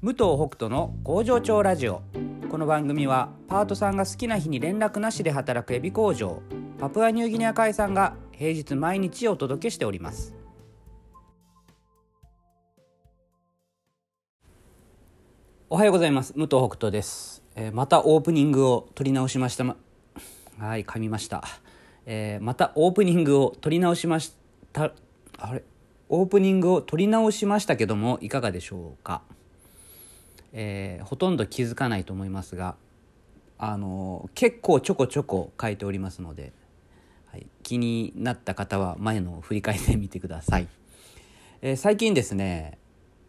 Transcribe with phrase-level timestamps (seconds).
[0.00, 2.02] 武藤北斗の工場長ラジオ。
[2.48, 6.40] この番組はパートさんが好きな日に連絡なしで働くエビ工場
[6.78, 10.34] パプアニューギニア海産が平日毎日お届けしております。
[15.68, 16.32] おはようございます。
[16.34, 19.64] 武藤北斗です、えーまたオープニングを取り直しました。
[19.64, 19.76] ま
[20.58, 21.44] はい噛みました、
[22.06, 24.34] えーまたオープニングを取り直しまし
[24.72, 24.92] た。
[25.38, 25.62] あれ？
[26.08, 29.20] オープニングを取り直しましたけどもいかがでしょうか？
[30.52, 32.76] えーほとんど気づかないと思いますが
[33.58, 36.52] あの結構ちょこちょこ書いておりますので、
[37.26, 40.68] はい、気になった方は前のを振り返ってみてください、
[41.62, 42.78] えー最近ですね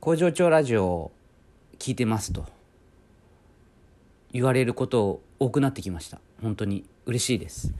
[0.00, 1.12] 工場長ラジオを
[1.78, 2.46] 聞いてますと
[4.32, 6.20] 言われること多くなってきました。
[6.40, 7.72] 本当に嬉しいです。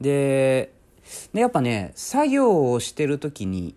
[0.00, 0.72] で
[1.32, 3.74] でやっぱね作業をしてる時に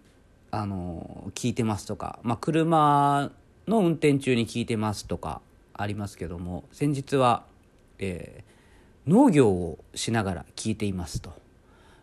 [0.52, 3.32] あの聞いてますとか、まあ、車
[3.68, 5.42] の運転中に聞いてますとか
[5.74, 7.46] ありますけども先日は、
[8.00, 8.54] えー
[9.08, 11.34] 農業をしながら聞いていますと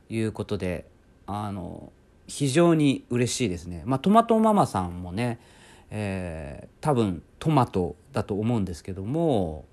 [0.08, 0.86] いうことで
[1.26, 1.92] あの
[2.26, 3.82] 非常に嬉しいですね。
[3.86, 5.40] まあ、トマトママさんもね、
[5.90, 9.64] えー多分トマトだと思うんですけども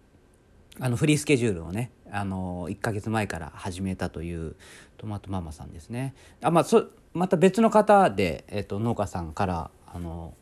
[0.79, 4.55] あのフリースケジュールをねあの1ヶ月前から始めたという
[4.97, 6.15] トマトママさんですね。
[6.41, 10.33] あまあ、そまた別の方で、えっと農家さんからあの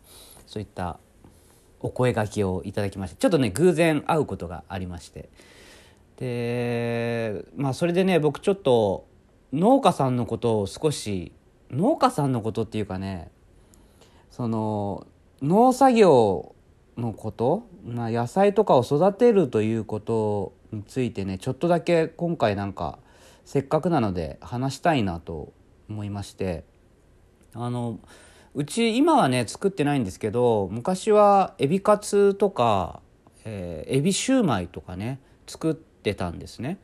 [0.45, 0.99] そういった
[1.85, 5.29] お声がけをいただきましてちょっとね偶然会うことがありまして。
[6.17, 9.05] でまあそれでね僕ちょっと
[9.53, 11.31] 農家さんのことを少し
[11.71, 13.29] 農家さんのことっていうかね
[14.31, 15.05] その
[15.41, 16.55] 農作業
[16.97, 22.97] のこと、まあ、野菜とかを育てるということについてねちょっとだけ今回なんか
[23.43, 25.51] せっかくなので話したいなと
[25.89, 26.63] 思いまして
[27.53, 27.99] あの
[28.57, 33.01] うち今はね作ってないんですけど昔はエビカツとか、
[33.43, 36.79] えーエビシューマイとかね作ってたんですね。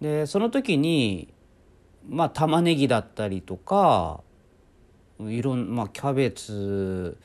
[0.00, 1.32] でその時に
[2.06, 4.20] まあ玉ねぎだったりとか
[5.20, 7.16] いろんまあキャベツ、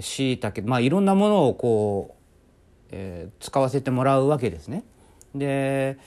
[0.00, 4.82] しいたけまあいろんなものをこう、えー使わせてもらうわけですね。
[5.34, 5.98] で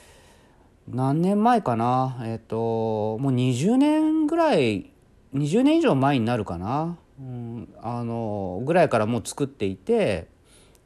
[0.90, 2.18] 何年前かな？
[2.24, 4.90] えっ、ともう20年ぐらい
[5.34, 10.28] 20年以上前になるかな、うん、あのぐらいからもう作っていて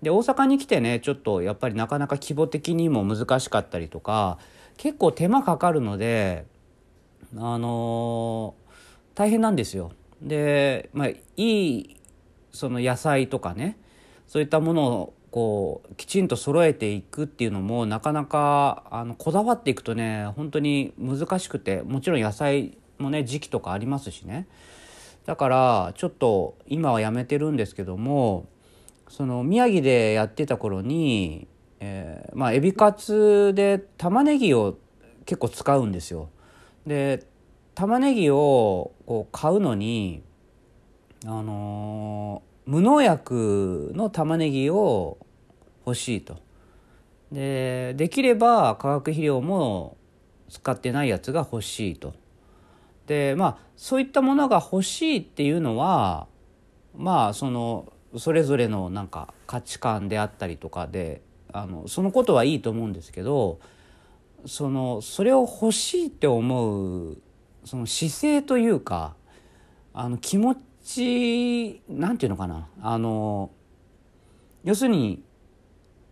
[0.02, 4.40] で大阪に来てねちょっとやっぱりなかなか規模的にも難しかったりとか
[4.78, 6.46] 結構手間かかるので
[7.38, 8.56] あの
[9.14, 9.92] 大変なんですよ。
[10.22, 11.98] で、まあ、いい
[12.52, 13.78] その野菜とかね
[14.28, 24.48] そういったものをこうきちんと揃えていくっていうのもなかなかあのこだわっていくとね本当に難しくてもちろん野菜もね時期とかありますしね。
[25.26, 28.48] だからちょっと今はやめてるんですけども
[29.08, 31.48] その宮城でやってた頃に、
[31.80, 34.78] えーまあエビカツで玉ねぎを
[35.26, 36.30] 結構使うんですよ。
[36.88, 37.26] で
[37.76, 40.24] 玉ねぎをこう買うのに
[41.26, 45.18] あのー無農薬の玉ねぎを
[45.86, 46.38] 欲しいと。
[47.32, 49.98] でできれば化学肥料も
[50.50, 52.14] 使ってないやつが欲しいと。
[53.12, 56.28] でまあそういったものが欲しいっていうのは
[56.96, 61.22] まあそのそれぞれのなんか価値観であったりとかで
[61.52, 63.60] あのそのことはいいと思うんですけど
[64.46, 67.18] そのそれを欲しいって思う
[67.66, 69.14] その姿勢というか
[69.94, 73.52] あの気持ちなんていうのかなあの
[74.64, 75.22] 要するに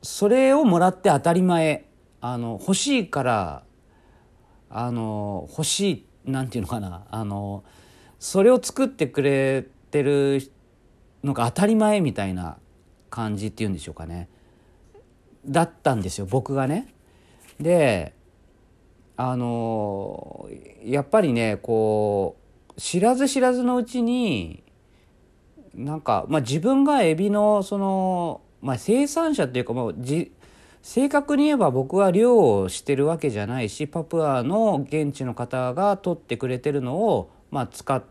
[0.01, 1.85] それをもらって当たり前
[2.19, 3.63] あの欲しいから
[4.69, 7.63] あの欲しいなんていうのかなあの
[8.19, 10.41] それを作ってくれてる
[11.23, 12.57] のが当たり前みたいな
[13.09, 14.29] 感じっていうんでしょうかね
[15.45, 16.93] だったんですよ僕がね。
[17.59, 18.13] で
[19.17, 20.49] あの
[20.83, 22.37] やっぱりねこ
[22.77, 24.63] う知らず知らずのうちに
[25.73, 30.31] なんか、まあ、自分がエビのその、まあ、生産者っていうかもうじ
[30.81, 38.03] 正確に言えば僕は漁をしてるわけじゃないしパプアの現地の方が取ってくれてるのを、まあ、使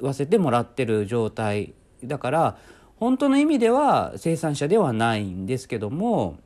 [0.00, 1.74] わせてもらってる状態。
[2.04, 2.58] だから
[2.96, 6.38] 本当の意味では生産者ではないんですけども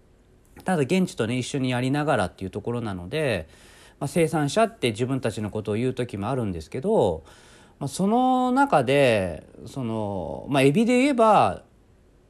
[0.64, 3.48] ただ現地とね一緒にやりながらっていうところなので、
[4.00, 7.24] まあ、生産者って自分たちのことを言う時もあるんですけど、
[7.78, 11.62] まあ、その中でその、まあ、エビで言えば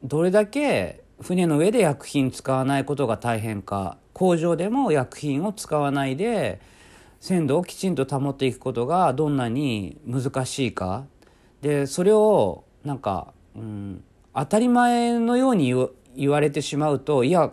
[0.02, 6.61] どれだけ船の上で薬品使わないことが大変か工場でも薬品を使わないで
[7.20, 11.05] 鮮度をきちんと保っていくことがどんなに難しいか。
[11.61, 14.05] でそれをなんか、うん、
[14.35, 15.75] 当たり前のように
[16.15, 17.50] 言われてしまうといや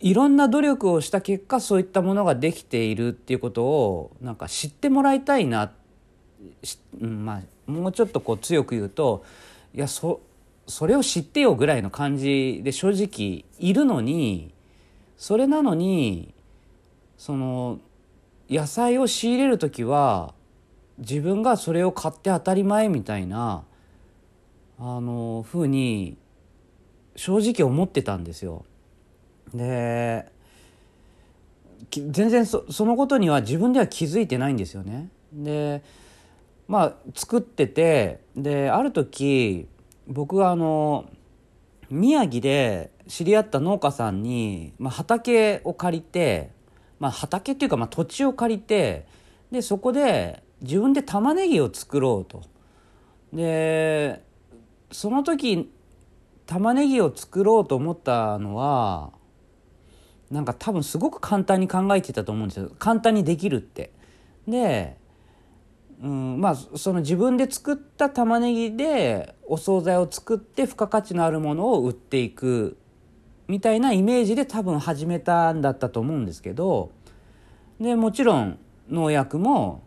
[0.00, 5.72] いろんな努力をした結果そういったものができているっていうことをなんか知ってもらいたいな、
[7.00, 9.24] うんまあ、もうちょっとこう強く言うと
[9.74, 10.20] いやそ
[10.70, 14.54] それを知ってよぐらいの感じで正直いるのに
[15.16, 16.32] それなのに
[17.18, 17.78] その
[18.48, 20.32] 野菜を仕入れる時は
[20.98, 23.64] 自分がそれを買って当たり前みたいな
[24.78, 26.16] あのふうに
[27.16, 28.64] 正直思ってたんですよ。
[29.52, 30.26] で
[31.90, 35.10] 全然そのことには自分では気づいてないんですよね。
[35.32, 35.82] で
[36.68, 39.66] まあ作っててである時
[40.10, 41.08] 僕はあの
[41.88, 46.50] 宮城で知り合った農家さんに、まあ、畑を借りて、
[46.98, 49.06] まあ、畑っていうかまあ土地を借りて
[49.52, 52.42] でそこで自分で玉ねぎを作ろうと。
[53.32, 54.22] で
[54.90, 55.70] その時
[56.46, 59.12] 玉ねぎを作ろうと思ったのは
[60.32, 63.92] なんか多分すごく簡単に考えてたと思うんですよ簡単にできるって。
[64.48, 64.96] で、
[66.02, 72.78] うん、まあその自分で作った玉ねぎでお惣菜を作って付加価値のあるものを売っていく
[73.48, 76.90] みたいなイメージで多分始めたんだったと思うんですけど
[77.80, 78.58] でもちろん
[78.88, 79.82] 農薬も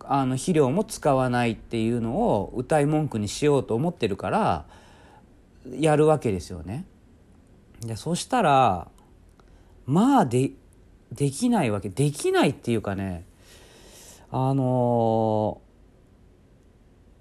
[0.00, 4.66] あの肥料も使わないっていうのを歌い文句にしようと思ってるから
[5.70, 6.86] やるわけですよね。
[7.80, 8.88] でそしたら
[9.86, 10.52] まあで
[11.12, 13.24] できないわけできないっていうかね
[14.30, 15.60] あの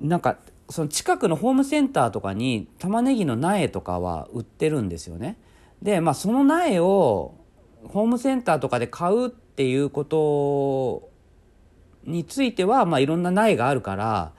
[0.01, 0.37] ー、なんか
[0.69, 5.37] その近くのホームセンターとかに玉ねぎの苗とかは売ってるんですよね。
[5.81, 7.35] でまあその苗を
[7.85, 11.09] ホームセンターとかで買うっていうこと
[12.03, 14.33] については、まあ、いろんな苗があるから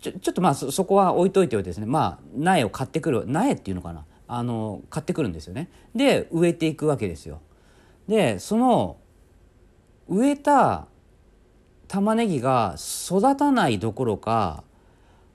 [0.00, 5.68] ちょちょっとまあそこは置いといておいてですねまあ苗を買ってくる苗っていうのかなあの買ってくるんですよね。
[5.94, 7.40] で植えていくわけですよ。
[8.08, 8.98] でその
[10.08, 10.86] 植えた
[11.92, 14.64] 玉ねぎが育たないどころか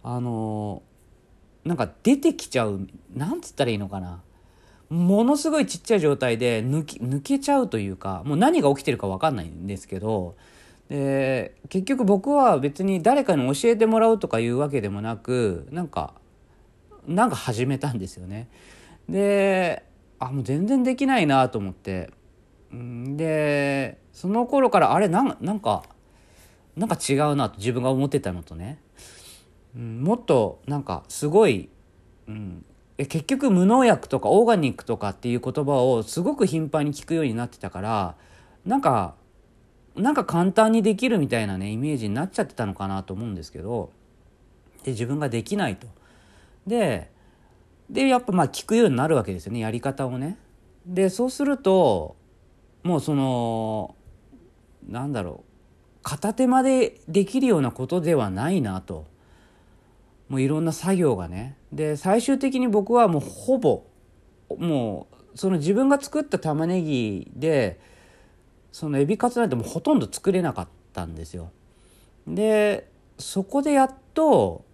[0.02, 0.82] あの
[1.64, 4.24] なんか出てきちゃうなんつったらいいのかな
[4.90, 10.36] ものすごいちっちゃい状態で抜き抜けちゃうというかもう何が起きてるか分かんないんですけど
[10.90, 16.16] で結局僕は別に誰かに教えてもらうとかいうわけでもなくなんか
[17.06, 18.48] なんか始めたんですよね。
[19.08, 19.86] で
[20.18, 22.10] あもう全然できないなと思って
[22.72, 25.84] でその頃からあれなんなんか
[26.78, 28.80] なんか違うなと自分が思ってたのとね、
[29.76, 31.70] うん、もっとなんかすごい、
[32.28, 32.64] うん、
[32.98, 38.16] 結局無農薬とかオーガニックとかっていう言葉をすごく頻繁に聞くようになってたから
[38.64, 39.16] なんか
[39.96, 43.92] なんか簡単にできるみたいなねイメージになっちゃってたのかなと思うんですけど
[44.84, 45.88] で自分ができないと。
[46.68, 47.12] で
[47.90, 50.38] でやっぱまあ聞くようになるわけですよねやり方をね。
[50.86, 52.16] でそうすると
[52.84, 53.96] もうその
[54.88, 55.47] なんだろう
[56.04, 59.06] 片手間でできるようなことではないなと
[60.30, 63.84] もういろんな作業がねで最終的に僕はもうほぼ
[64.58, 67.80] もうその自分が作った玉ねぎで
[68.72, 71.52] そのエビカツなんてもうほとんど作れなかったんですよ。
[72.28, 74.66] でそこでやっと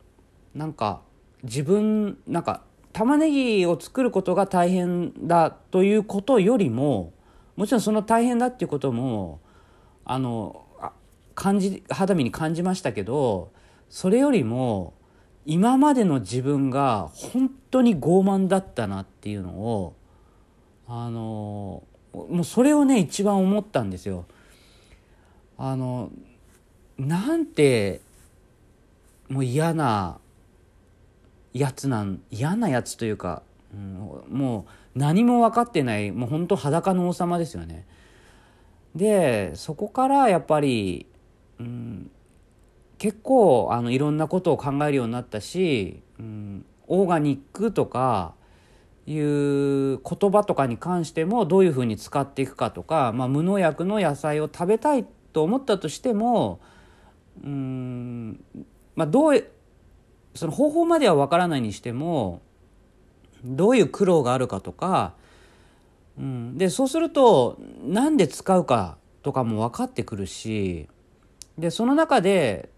[0.56, 1.02] なんか
[1.44, 7.13] 自分なんか玉ねぎを作ることが大変だということよりも
[7.56, 9.39] もちろんその大変だっていうことも
[10.06, 10.65] あの
[11.36, 13.52] 感じ肌身に感じましたけど
[13.90, 14.94] それよりも
[15.46, 19.96] 今までの自分が本当に傲慢だったなっていうのを
[20.88, 24.25] あのもうそれをね一番思ったんですよ。
[25.58, 26.12] あの
[26.98, 28.02] なんて
[29.30, 30.20] もう嫌な
[31.54, 37.86] やつなん嫌なやつというか、うん、もう何も分かってないもう本当裸の王様ですよね。
[38.96, 41.08] でそこからやっぱり、
[41.60, 42.12] うん、
[42.98, 48.33] 結構あのいろんなことを考えるようになったし、うん、オーガニックとか
[49.05, 56.62] いう言葉とかに関してもどういうふうに使っていくかとか、まあ、無農薬の野菜を食べたいと思ったとしても
[57.43, 58.43] うん、
[58.95, 59.48] まあ、どう
[60.36, 62.41] その方法までは分からないにしても
[63.43, 65.15] どういう苦労があるかとか、
[66.17, 70.88] うん、でそうすると何で使うかとかも分かってくるし
[71.57, 72.69] でその中で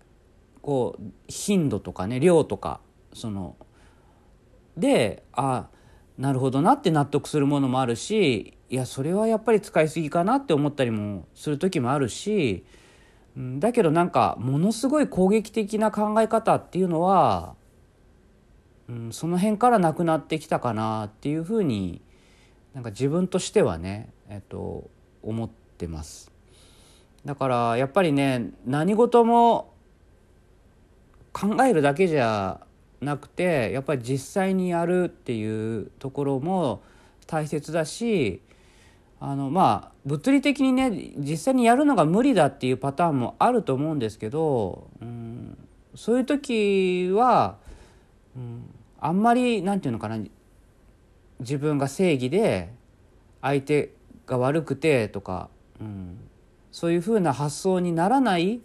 [0.62, 2.82] こう頻度とかね量とか
[3.14, 3.56] その
[4.78, 5.68] であ
[6.18, 12.66] なるほどなって納得するものもあるしいやそれはやっぱり使いすぎかなって思ったりもする時もあるし
[13.38, 17.56] だけどなんかものすごい攻撃的な考え方っていうのは
[18.88, 22.02] うん、その辺からなくなってきたかなっていうふうに
[22.74, 24.90] なんか自分としてはね、えっと、
[25.24, 26.32] 思ってます。
[27.26, 29.74] だからやっぱりね何事も
[31.34, 32.62] 考えるだけじゃ
[33.02, 36.82] なくてやっぱり実際にやるっていうところも
[37.28, 38.42] 大切だし
[39.20, 45.58] あのまあ物理的にね実際にやるのが無理だっていうパターンもあると思うんですけど、うん、
[45.96, 47.58] そういう時は、
[48.36, 50.20] うん、あんまり何て言うのかな
[51.40, 52.72] 自分が正義で
[53.42, 53.94] 相手
[54.28, 55.50] が悪くてとか、
[55.82, 56.18] うん、
[56.76, 58.60] そういうふうな発想にならない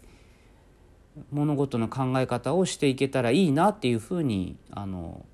[1.30, 5.24] 物事の考え方をしていけたらいいなっていうふうにあの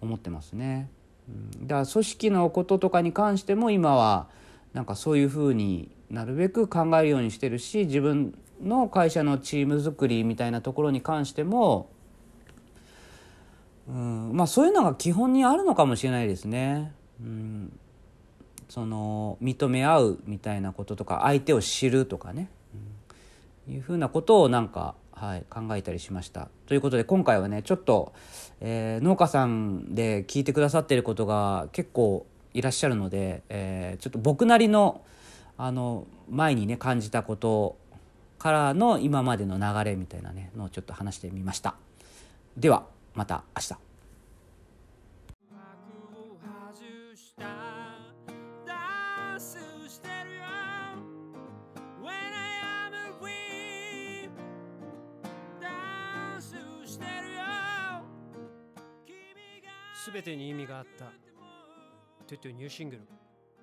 [0.00, 0.88] 思ってますね。
[1.28, 4.28] うん、だから組織のこととかに関しても今は
[4.72, 11.90] なんかそういうふうになるべく考えるようにしてるし自分の会社のチーム作りみたいなところに関しても、
[13.86, 16.94] うん、まあそういうのが基本にあるのかもしれないですね。
[17.20, 17.78] うん、
[18.72, 22.48] その認め合うみたいなこととか相手を知るとかね、
[23.68, 26.48] うん、いうふうなことをなんか、はい、考えたりしました。
[26.64, 28.14] ということで今回はねちょっと、
[28.62, 32.24] えー、農家さんで聞いてくださってることが結構
[32.54, 35.02] いらっしゃるので、えー、ちょっと僕なりの
[35.58, 37.76] あの前にね感じたこと
[38.38, 41.74] からの今までの流れみたいなねのをちょっと話してみました。
[42.56, 43.91] ではまた明日。
[60.04, 61.04] 全てに意味があった。
[62.26, 63.02] トゥトゥニューシングル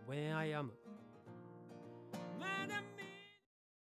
[0.08, 0.69] When I Am